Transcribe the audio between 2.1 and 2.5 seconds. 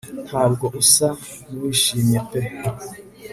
pe